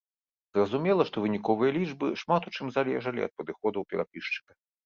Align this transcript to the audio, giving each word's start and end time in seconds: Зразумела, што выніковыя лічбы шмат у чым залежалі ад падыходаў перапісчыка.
Зразумела, 0.57 1.05
што 1.09 1.23
выніковыя 1.25 1.75
лічбы 1.77 2.07
шмат 2.23 2.49
у 2.49 2.55
чым 2.57 2.73
залежалі 2.79 3.19
ад 3.29 3.37
падыходаў 3.43 3.81
перапісчыка. 3.93 4.51